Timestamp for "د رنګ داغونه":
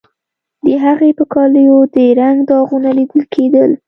1.93-2.89